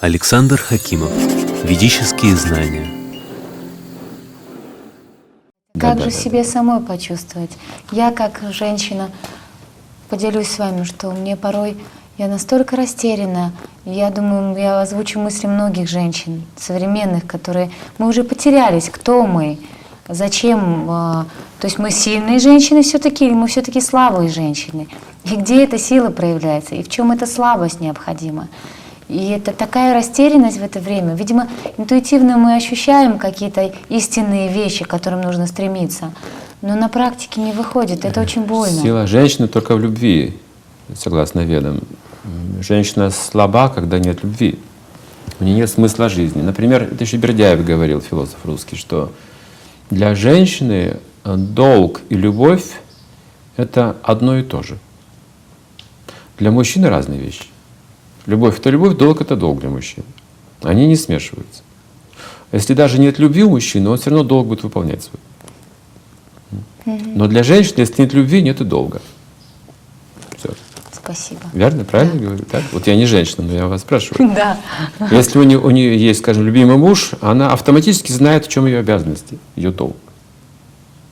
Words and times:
Александр 0.00 0.58
Хакимов. 0.58 1.10
Ведические 1.62 2.34
знания. 2.34 2.86
Как 5.78 5.80
Да, 5.80 5.90
же 5.92 5.98
да, 5.98 6.04
да, 6.06 6.10
себе 6.10 6.42
самой 6.44 6.80
почувствовать? 6.80 7.50
Я 7.92 8.10
как 8.10 8.40
женщина 8.50 9.10
поделюсь 10.08 10.48
с 10.48 10.58
вами, 10.58 10.84
что 10.84 11.10
мне 11.10 11.36
порой 11.36 11.76
я 12.16 12.28
настолько 12.28 12.76
растеряна. 12.76 13.52
Я 13.84 14.08
думаю, 14.10 14.56
я 14.58 14.80
озвучу 14.80 15.20
мысли 15.20 15.46
многих 15.46 15.86
женщин, 15.88 16.44
современных, 16.56 17.26
которые 17.26 17.70
мы 17.98 18.08
уже 18.08 18.24
потерялись. 18.24 18.88
Кто 18.88 19.26
мы? 19.26 19.58
Зачем? 20.08 20.86
а, 20.90 21.26
То 21.60 21.66
есть 21.66 21.78
мы 21.78 21.90
сильные 21.90 22.38
женщины 22.38 22.82
все-таки, 22.82 23.26
или 23.26 23.34
мы 23.34 23.46
все-таки 23.48 23.80
слабые 23.82 24.30
женщины? 24.30 24.88
И 25.24 25.36
где 25.36 25.62
эта 25.64 25.78
сила 25.78 26.08
проявляется? 26.10 26.74
И 26.74 26.82
в 26.82 26.88
чем 26.88 27.12
эта 27.12 27.26
слабость 27.26 27.80
необходима? 27.80 28.48
И 29.10 29.30
это 29.30 29.52
такая 29.52 29.92
растерянность 29.92 30.58
в 30.58 30.62
это 30.62 30.78
время. 30.78 31.14
Видимо, 31.14 31.48
интуитивно 31.76 32.38
мы 32.38 32.54
ощущаем 32.54 33.18
какие-то 33.18 33.72
истинные 33.88 34.52
вещи, 34.52 34.84
к 34.84 34.88
которым 34.88 35.22
нужно 35.22 35.48
стремиться. 35.48 36.12
Но 36.62 36.76
на 36.76 36.88
практике 36.88 37.40
не 37.40 37.52
выходит. 37.52 38.04
Это 38.04 38.20
очень 38.20 38.42
больно. 38.42 38.80
Сила 38.80 39.06
женщины 39.08 39.48
только 39.48 39.74
в 39.74 39.80
любви, 39.80 40.38
согласно 40.94 41.40
ведам. 41.40 41.80
Женщина 42.60 43.10
слаба, 43.10 43.68
когда 43.68 43.98
нет 43.98 44.22
любви. 44.22 44.58
У 45.40 45.44
нее 45.44 45.56
нет 45.56 45.70
смысла 45.70 46.08
жизни. 46.08 46.42
Например, 46.42 46.84
это 46.84 47.02
еще 47.02 47.16
Бердяев 47.16 47.64
говорил, 47.64 48.00
философ 48.00 48.38
русский, 48.44 48.76
что 48.76 49.10
для 49.88 50.14
женщины 50.14 50.98
э, 51.24 51.36
долг 51.36 52.02
и 52.10 52.14
любовь— 52.14 52.80
это 53.56 53.96
одно 54.02 54.38
и 54.38 54.42
то 54.42 54.62
же. 54.62 54.78
Для 56.38 56.50
мужчины 56.50 56.88
разные 56.88 57.18
вещи. 57.18 57.44
Любовь— 58.26 58.58
это 58.60 58.70
любовь, 58.70 58.96
долг— 58.96 59.20
это 59.22 59.36
долг 59.36 59.60
для 59.60 59.70
мужчин. 59.70 60.04
Они 60.62 60.86
не 60.86 60.96
смешиваются. 60.96 61.62
Если 62.52 62.74
даже 62.74 62.98
нет 62.98 63.18
любви 63.18 63.44
у 63.44 63.50
мужчины, 63.50 63.88
он 63.90 63.98
все 63.98 64.10
равно 64.10 64.24
долг 64.24 64.48
будет 64.48 64.62
выполнять 64.62 65.02
свой. 65.02 65.20
Но 66.86 67.26
для 67.28 67.42
женщины, 67.42 67.80
если 67.80 68.02
нет 68.02 68.12
любви, 68.12 68.42
нет 68.42 68.60
и 68.60 68.64
долга. 68.64 69.00
Все. 70.36 70.50
Спасибо. 70.92 71.40
Верно? 71.52 71.84
Правильно 71.84 72.20
говорю? 72.20 72.44
Так? 72.50 72.62
Вот 72.72 72.86
я 72.86 72.96
не 72.96 73.06
женщина, 73.06 73.44
но 73.44 73.52
я 73.52 73.66
вас 73.66 73.82
спрашиваю. 73.82 74.30
Да. 74.34 74.58
Если 75.10 75.38
у 75.38 75.42
нее, 75.42 75.58
у 75.58 75.70
нее 75.70 75.96
есть, 75.96 76.20
скажем, 76.20 76.44
любимый 76.44 76.76
муж, 76.76 77.12
она 77.20 77.52
автоматически 77.52 78.12
знает, 78.12 78.46
в 78.46 78.48
чем 78.48 78.66
ее 78.66 78.78
обязанности, 78.78 79.38
ее 79.56 79.70
долг. 79.70 79.96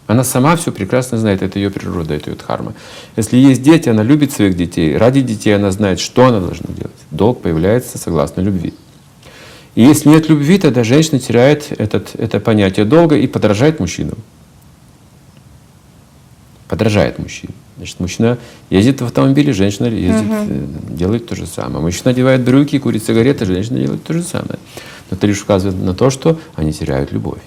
Она 0.09 0.25
сама 0.25 0.56
все 0.56 0.73
прекрасно 0.73 1.19
знает, 1.19 1.42
это 1.42 1.59
ее 1.59 1.69
природа, 1.69 2.14
это 2.14 2.31
ее 2.31 2.37
дхарма. 2.37 2.73
Если 3.17 3.37
есть 3.37 3.62
дети, 3.62 3.91
она 3.91 4.03
любит 4.03 4.33
своих 4.33 4.56
детей. 4.56 4.97
Ради 4.97 5.20
детей 5.20 5.55
она 5.55 5.70
знает, 5.70 6.00
что 6.00 6.25
она 6.25 6.41
должна 6.41 6.75
делать. 6.75 6.97
Долг 7.11 7.42
появляется 7.42 7.98
согласно 7.98 8.41
любви. 8.41 8.73
И 9.75 9.83
если 9.83 10.09
нет 10.09 10.31
любви, 10.31 10.59
тогда 10.59 10.83
женщина 10.83 11.19
теряет 11.19 11.73
этот, 11.78 12.15
это 12.15 12.41
понятие 12.41 12.87
долга 12.87 13.19
и 13.19 13.27
подражает 13.27 13.81
мужчинам. 13.81 14.17
Подражает 16.69 17.19
мужчине. 17.19 17.53
Значит, 17.77 18.00
мужчина 18.00 18.39
ездит 18.70 19.03
в 19.03 19.05
автомобиле, 19.05 19.53
женщина 19.53 19.89
ездит, 19.89 20.27
э, 20.27 20.67
делает 20.89 21.27
то 21.27 21.37
же 21.37 21.47
самое. 21.47 21.81
Мужчина 21.81 22.12
одевает 22.12 22.41
брюки, 22.41 22.78
курит 22.78 23.05
сигареты, 23.05 23.45
женщина 23.45 23.78
делает 23.78 24.03
то 24.05 24.15
же 24.15 24.22
самое. 24.22 24.59
Но 25.11 25.19
это 25.19 25.27
лишь 25.27 25.43
указывает 25.43 25.78
на 25.78 25.93
то, 25.93 26.09
что 26.09 26.41
они 26.56 26.72
теряют 26.72 27.12
любовь. 27.12 27.43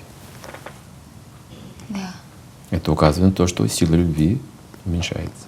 Это 2.71 2.91
указывает 2.91 3.31
на 3.31 3.35
то, 3.35 3.47
что 3.47 3.67
сила 3.67 3.95
любви 3.95 4.39
уменьшается. 4.85 5.45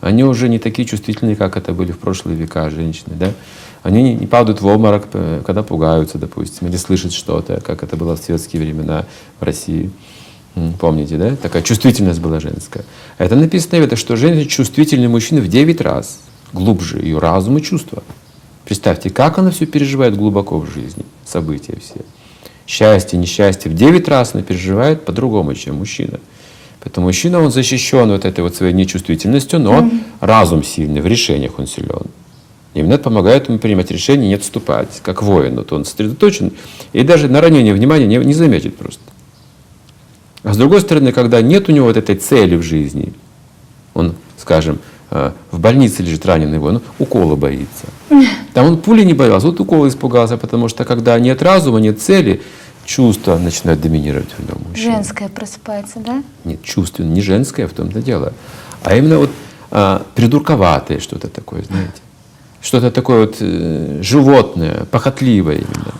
Они 0.00 0.24
уже 0.24 0.48
не 0.48 0.58
такие 0.58 0.86
чувствительные, 0.86 1.36
как 1.36 1.56
это 1.56 1.72
были 1.72 1.92
в 1.92 1.98
прошлые 1.98 2.36
века 2.36 2.70
женщины. 2.70 3.14
Да? 3.16 3.32
Они 3.82 4.14
не, 4.14 4.26
падают 4.26 4.60
в 4.60 4.66
обморок, 4.66 5.08
э, 5.12 5.42
когда 5.44 5.62
пугаются, 5.62 6.18
допустим, 6.18 6.68
или 6.68 6.76
слышат 6.76 7.12
что-то, 7.12 7.60
как 7.60 7.82
это 7.82 7.96
было 7.96 8.16
в 8.16 8.20
советские 8.20 8.62
времена 8.62 9.06
в 9.40 9.42
России. 9.42 9.90
Помните, 10.80 11.16
да? 11.16 11.36
Такая 11.36 11.62
чувствительность 11.62 12.20
была 12.20 12.40
женская. 12.40 12.84
Это 13.18 13.36
написано 13.36 13.76
это, 13.76 13.96
что 13.96 14.16
женщина 14.16 14.46
чувствительный 14.46 15.08
мужчина 15.08 15.40
в 15.40 15.48
9 15.48 15.80
раз 15.80 16.20
глубже 16.52 16.98
ее 16.98 17.18
разум 17.18 17.58
и 17.58 17.62
чувства. 17.62 18.02
Представьте, 18.64 19.10
как 19.10 19.38
она 19.38 19.50
все 19.50 19.66
переживает 19.66 20.16
глубоко 20.16 20.58
в 20.58 20.70
жизни, 20.70 21.04
события 21.24 21.78
все. 21.80 22.04
Счастье, 22.66 23.18
несчастье 23.18 23.70
в 23.70 23.74
9 23.74 24.08
раз 24.08 24.34
она 24.34 24.42
переживает 24.42 25.04
по-другому, 25.04 25.54
чем 25.54 25.76
мужчина. 25.76 26.20
Поэтому 26.80 27.06
мужчина, 27.06 27.40
он 27.40 27.50
защищен 27.50 28.08
вот 28.10 28.24
этой 28.24 28.40
вот 28.40 28.54
своей 28.54 28.72
нечувствительностью, 28.72 29.58
но 29.58 29.90
разум 30.20 30.62
сильный, 30.62 31.00
в 31.00 31.06
решениях 31.06 31.58
он 31.58 31.66
силен. 31.66 32.06
Именно 32.74 32.94
это 32.94 33.04
помогает 33.04 33.48
ему 33.48 33.58
принимать 33.58 33.90
решения, 33.90 34.28
не 34.28 34.34
отступать, 34.34 35.00
как 35.02 35.22
воин. 35.22 35.56
Вот 35.56 35.72
он 35.72 35.84
сосредоточен 35.84 36.52
и 36.92 37.02
даже 37.02 37.28
на 37.28 37.40
ранение 37.40 37.74
внимания 37.74 38.06
не, 38.06 38.16
не 38.18 38.34
заметит 38.34 38.76
просто. 38.76 39.02
А 40.44 40.54
с 40.54 40.56
другой 40.56 40.80
стороны, 40.80 41.12
когда 41.12 41.42
нет 41.42 41.68
у 41.68 41.72
него 41.72 41.86
вот 41.86 41.96
этой 41.96 42.14
цели 42.14 42.56
в 42.56 42.62
жизни, 42.62 43.12
он, 43.94 44.14
скажем, 44.38 44.78
э, 45.10 45.32
в 45.50 45.58
больнице 45.58 46.02
лежит 46.02 46.24
раненый 46.24 46.58
воин, 46.58 46.76
он 46.76 46.82
укола 46.98 47.34
боится. 47.34 47.86
Там 48.54 48.66
он 48.66 48.78
пули 48.78 49.02
не 49.02 49.14
боялся, 49.14 49.48
вот 49.48 49.58
укола 49.60 49.88
испугался, 49.88 50.36
потому 50.36 50.68
что 50.68 50.84
когда 50.84 51.18
нет 51.18 51.42
разума, 51.42 51.80
нет 51.80 52.00
цели, 52.00 52.42
чувства 52.88 53.36
начинают 53.36 53.80
доминировать 53.82 54.30
в 54.36 54.48
нем. 54.48 54.58
мужчине. 54.66 54.92
Женская 54.94 55.28
просыпается, 55.28 56.00
да? 56.00 56.22
Нет, 56.44 56.62
чувственно, 56.62 57.12
не 57.12 57.20
женское 57.20 57.66
в 57.68 57.72
том-то 57.72 58.00
дело, 58.00 58.32
а 58.82 58.96
именно 58.96 59.18
вот 59.18 59.30
а, 59.70 60.02
придурковатое 60.14 60.98
что-то 60.98 61.28
такое, 61.28 61.62
знаете. 61.62 62.00
Что-то 62.60 62.90
такое 62.90 63.26
вот 63.26 63.36
э, 63.40 64.00
животное, 64.02 64.84
похотливое 64.90 65.56
именно. 65.58 65.92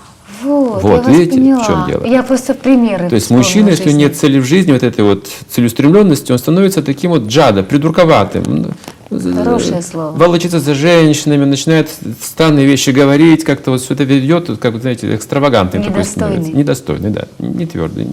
Вот, 0.43 0.83
Вот, 0.83 1.07
я 1.07 1.13
видите, 1.13 1.33
в 1.33 1.43
поняла. 1.43 1.65
чем 1.65 1.87
дело? 1.87 2.05
Я 2.07 2.23
просто 2.23 2.55
примеры 2.55 3.09
То 3.09 3.15
есть 3.17 3.31
мужчина, 3.31 3.67
в 3.67 3.71
если 3.71 3.85
жизни. 3.85 3.99
нет 3.99 4.17
цели 4.17 4.39
в 4.41 4.45
жизни, 4.45 4.73
вот 4.73 4.83
этой 4.83 5.05
вот 5.05 5.29
целеустремленности, 5.51 6.33
он 6.33 6.39
становится 6.39 6.83
таким 6.83 7.11
вот 7.11 7.27
джада, 7.27 7.63
придурковатым. 7.63 8.73
Хорошее 9.11 9.81
слово. 9.83 10.17
Волочится 10.17 10.61
за 10.61 10.75
женщинами, 10.75 11.45
начинает 11.45 11.91
странные 12.23 12.67
вещи 12.67 12.91
говорить, 12.91 13.43
как-то 13.43 13.71
вот 13.71 13.81
все 13.81 13.95
это 13.95 14.05
ведет, 14.05 14.59
как, 14.59 14.75
вот, 14.75 14.83
знаете, 14.83 15.15
экстравагантный 15.15 15.83
такой 15.83 16.05
становится. 16.05 16.53
Недостойный, 16.53 17.11
да, 17.11 17.27
не 17.39 17.65
твердый. 17.65 18.07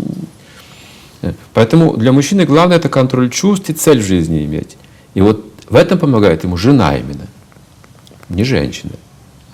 Поэтому 1.54 1.98
для 1.98 2.12
мужчины 2.12 2.46
главное 2.46 2.78
это 2.78 2.88
контроль 2.88 3.30
чувств 3.30 3.70
и 3.70 3.74
цель 3.74 4.00
в 4.00 4.06
жизни 4.06 4.46
иметь. 4.46 4.78
И 5.16 5.22
вот 5.22 5.44
в 5.70 5.76
этом 5.76 6.00
помогает 6.00 6.44
ему 6.44 6.56
жена 6.56 6.96
именно. 6.98 7.28
Не 8.30 8.44
женщина, 8.44 8.94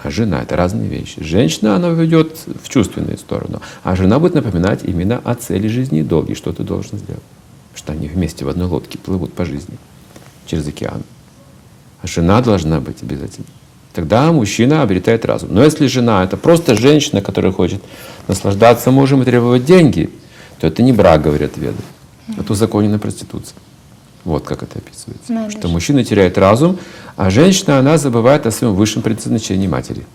а 0.04 0.12
жена. 0.12 0.42
Это 0.44 0.56
разные 0.56 0.90
вещи. 0.90 1.24
Женщина, 1.24 1.76
она 1.76 1.90
ведет 1.90 2.38
в 2.64 2.70
чувственную 2.70 3.18
сторону, 3.18 3.62
а 3.84 3.96
жена 3.96 4.20
будет 4.20 4.36
напоминать 4.36 4.82
именно 4.84 5.22
о 5.24 5.36
цели 5.36 5.68
жизни 5.68 6.00
и 6.00 6.04
долге, 6.04 6.36
что 6.36 6.52
ты 6.54 6.64
должен 6.64 7.00
сделать. 7.00 7.24
Потому 7.72 7.78
что 7.78 7.92
они 7.94 8.08
вместе 8.08 8.46
в 8.46 8.50
одной 8.50 8.68
лодке 8.68 8.98
плывут 8.98 9.34
по 9.34 9.46
жизни 9.46 9.78
через 10.46 10.68
океан. 10.68 11.04
А 12.02 12.08
жена 12.08 12.42
должна 12.42 12.80
быть 12.80 13.02
обязательно. 13.04 13.48
Тогда 13.94 14.32
мужчина 14.32 14.82
обретает 14.82 15.26
разум. 15.26 15.50
Но 15.52 15.64
если 15.64 15.88
жена 15.88 16.24
это 16.24 16.38
просто 16.38 16.76
женщина, 16.76 17.22
которая 17.22 17.52
хочет 17.52 17.82
наслаждаться 18.28 18.90
мужем 18.92 19.22
и 19.22 19.26
требовать 19.26 19.66
деньги, 19.66 20.10
то 20.60 20.68
это 20.68 20.82
не 20.82 20.94
брак, 20.94 21.22
говорят 21.22 21.58
веды. 21.58 21.82
Это 22.38 22.54
узаконенная 22.54 23.00
проституция. 23.00 23.58
Вот 24.24 24.46
как 24.46 24.64
это 24.64 24.80
описывается. 24.80 25.34
Надо 25.34 25.52
что 25.52 25.64
же. 25.64 25.68
мужчина 25.68 26.04
теряет 26.04 26.38
разум, 26.38 26.78
а 27.18 27.30
женщина, 27.30 27.80
она 27.80 27.98
забывает 27.98 28.46
о 28.46 28.52
своем 28.52 28.76
высшем 28.76 29.02
предназначении 29.02 29.68
матери. 29.68 30.06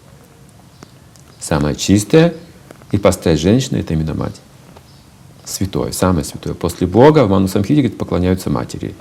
Самая 1.40 1.74
чистая 1.74 2.34
и 2.92 2.98
поставить 2.98 3.40
женщины– 3.40 3.78
это 3.78 3.94
именно 3.94 4.14
мать. 4.14 4.36
Святое, 5.44 5.92
самое 5.92 6.24
святое. 6.24 6.54
После 6.54 6.86
Бога 6.86 7.24
в 7.24 7.30
Ману 7.30 7.48
Самхиде 7.48 7.82
говорит, 7.82 7.98
поклоняются 7.98 8.48
матери. 8.48 8.94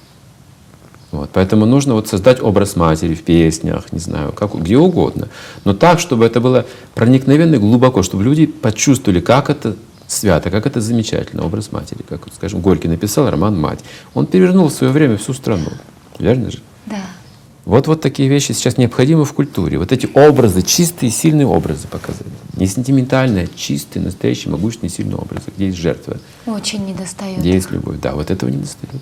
Вот. 1.16 1.30
Поэтому 1.32 1.66
нужно 1.66 1.94
вот 1.94 2.08
создать 2.10 2.42
образ 2.44 2.76
матери 2.76 3.16
в 3.16 3.24
песнях, 3.24 3.92
не 3.94 4.00
знаю, 4.00 4.34
как, 4.34 4.54
где 4.54 4.78
угодно. 4.78 5.30
Но 5.64 5.74
так, 5.74 6.00
чтобы 6.00 6.26
это 6.26 6.42
было 6.42 6.66
проникновенно 6.94 7.56
и 7.56 7.58
глубоко, 7.58 8.04
чтобы 8.04 8.24
люди 8.24 8.46
почувствовали, 8.48 9.22
как 9.22 9.50
это 9.50 9.78
свято, 10.08 10.50
как 10.52 10.66
это 10.66 10.82
замечательно, 10.82 11.46
образ 11.46 11.72
матери. 11.72 12.00
Как, 12.08 12.22
скажем, 12.36 12.60
Горький 12.60 12.90
написал 12.90 13.30
роман 13.30 13.60
«Мать». 13.60 13.80
Он 14.14 14.26
перевернул 14.26 14.68
в 14.68 14.74
свое 14.74 14.92
время 14.92 15.18
всю 15.18 15.34
страну. 15.34 15.70
Верно 16.20 16.52
же? 16.52 16.60
Да. 16.86 16.98
Вот, 17.64 17.88
вот 17.88 18.02
такие 18.02 18.30
вещи 18.30 18.52
сейчас 18.52 18.78
необходимы 18.78 19.24
в 19.26 19.34
культуре. 19.34 19.80
Вот 19.80 19.92
эти 19.92 20.08
образы, 20.14 20.62
чистые, 20.62 21.12
сильные 21.12 21.48
образы 21.48 21.88
показать. 21.88 22.28
Не 22.58 22.68
сентиментальные, 22.68 23.46
а 23.46 23.58
чистые, 23.58 24.04
настоящие, 24.04 24.52
могущественные, 24.52 24.92
сильные 24.92 25.16
образы, 25.18 25.46
где 25.56 25.68
есть 25.68 25.78
жертва, 25.78 26.18
Очень 26.46 26.86
недостает. 26.86 27.40
где 27.40 27.54
есть 27.54 27.72
любовь. 27.72 27.98
Да, 28.02 28.14
вот 28.14 28.30
этого 28.30 28.50
не 28.50 28.58
достает. 28.58 29.02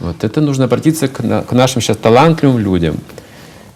Вот 0.00 0.24
это 0.24 0.40
нужно 0.40 0.64
обратиться 0.64 1.08
к, 1.08 1.22
на- 1.22 1.42
к 1.42 1.52
нашим 1.52 1.80
сейчас 1.80 1.96
талантливым 1.96 2.58
людям, 2.58 2.98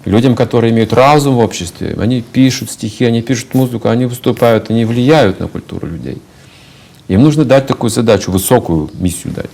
людям, 0.04 0.36
которые 0.36 0.72
имеют 0.72 0.92
разум 0.92 1.36
в 1.36 1.38
обществе. 1.38 1.96
Они 1.98 2.20
пишут 2.22 2.70
стихи, 2.70 3.04
они 3.04 3.22
пишут 3.22 3.54
музыку, 3.54 3.88
они 3.88 4.06
выступают, 4.06 4.70
они 4.70 4.84
влияют 4.84 5.40
на 5.40 5.48
культуру 5.48 5.86
людей. 5.86 6.20
Им 7.08 7.22
нужно 7.22 7.44
дать 7.44 7.66
такую 7.66 7.90
задачу, 7.90 8.30
высокую 8.30 8.90
миссию 8.94 9.32
дать, 9.32 9.50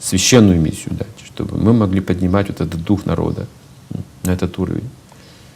священную 0.00 0.60
миссию 0.60 0.94
дать, 0.94 1.06
чтобы 1.24 1.56
мы 1.56 1.72
могли 1.72 2.00
поднимать 2.00 2.48
вот 2.48 2.60
этот 2.60 2.82
дух 2.82 3.06
народа 3.06 3.46
на 4.24 4.30
этот 4.32 4.58
уровень 4.58 4.88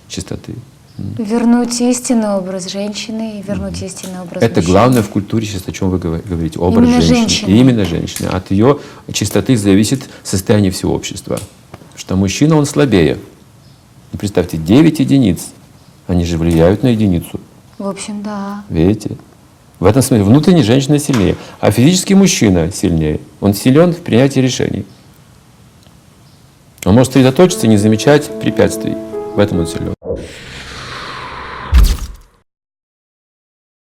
чистоты. 0.09 0.55
Вернуть 0.99 1.81
истинный 1.81 2.31
образ 2.35 2.69
женщины 2.69 3.39
и 3.39 3.43
вернуть 3.43 3.81
истинный 3.83 4.21
образ 4.21 4.43
Это 4.43 4.57
мужчины. 4.57 4.73
главное 4.73 5.03
в 5.03 5.09
культуре 5.11 5.47
сейчас, 5.47 5.63
о 5.69 5.73
чем 5.73 5.91
вы 5.91 5.99
говор- 5.99 6.23
говорите. 6.29 6.59
Образ 6.59 6.89
Именно 6.89 7.01
женщины. 7.01 7.17
женщины. 7.29 7.51
И 7.51 7.61
именно 7.61 7.85
женщины. 7.85 8.27
От 8.29 8.51
ее 8.51 8.81
чистоты 9.13 9.57
зависит 9.57 10.09
состояние 10.25 10.73
всего 10.73 10.93
общества. 10.95 11.39
Что 11.95 12.17
мужчина, 12.17 12.57
он 12.57 12.67
слабее. 12.67 13.19
И 14.13 14.17
представьте, 14.17 14.57
9 14.57 14.99
единиц. 14.99 15.47
Они 16.09 16.25
же 16.25 16.37
влияют 16.37 16.83
на 16.83 16.89
единицу. 16.89 17.39
В 17.79 17.87
общем, 17.87 18.23
да. 18.23 18.65
Видите? 18.69 19.11
В 19.79 19.85
этом 19.85 20.03
смысле 20.03 20.25
внутренняя 20.25 20.65
женщина 20.65 20.99
сильнее, 20.99 21.37
а 21.61 21.71
физический 21.71 22.15
мужчина 22.17 22.73
сильнее. 22.73 23.21
Он 23.41 23.55
силен 23.55 23.93
в 23.93 23.99
принятии 23.99 24.41
решений. 24.41 24.85
Он 26.85 26.95
может 26.95 27.13
сосредоточиться 27.13 27.67
и 27.67 27.69
не 27.69 27.77
замечать 27.77 28.29
препятствий. 28.41 28.95
В 29.37 29.39
этом 29.39 29.61
он 29.61 29.67
силен. 29.69 29.95